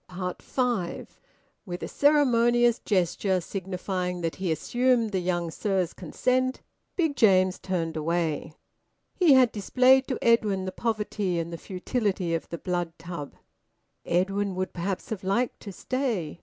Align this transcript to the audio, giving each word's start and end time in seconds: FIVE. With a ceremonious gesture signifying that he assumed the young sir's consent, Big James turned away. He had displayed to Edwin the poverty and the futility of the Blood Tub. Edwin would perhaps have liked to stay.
FIVE. 0.39 1.19
With 1.63 1.83
a 1.83 1.87
ceremonious 1.87 2.79
gesture 2.79 3.39
signifying 3.39 4.21
that 4.21 4.37
he 4.37 4.51
assumed 4.51 5.11
the 5.11 5.19
young 5.19 5.51
sir's 5.51 5.93
consent, 5.93 6.63
Big 6.95 7.15
James 7.15 7.59
turned 7.59 7.95
away. 7.95 8.55
He 9.13 9.33
had 9.33 9.51
displayed 9.51 10.07
to 10.07 10.17
Edwin 10.19 10.65
the 10.65 10.71
poverty 10.71 11.37
and 11.37 11.53
the 11.53 11.55
futility 11.59 12.33
of 12.33 12.49
the 12.49 12.57
Blood 12.57 12.97
Tub. 12.97 13.35
Edwin 14.03 14.55
would 14.55 14.73
perhaps 14.73 15.09
have 15.09 15.23
liked 15.23 15.59
to 15.59 15.71
stay. 15.71 16.39